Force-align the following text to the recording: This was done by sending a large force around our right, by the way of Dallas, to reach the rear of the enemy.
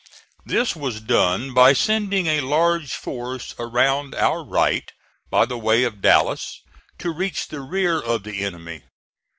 This 0.43 0.75
was 0.75 0.99
done 0.99 1.53
by 1.53 1.73
sending 1.73 2.25
a 2.25 2.41
large 2.41 2.91
force 2.91 3.53
around 3.59 4.15
our 4.15 4.43
right, 4.43 4.91
by 5.29 5.45
the 5.45 5.59
way 5.59 5.83
of 5.83 6.01
Dallas, 6.01 6.63
to 6.97 7.11
reach 7.11 7.49
the 7.49 7.59
rear 7.61 7.99
of 8.01 8.23
the 8.23 8.43
enemy. 8.43 8.81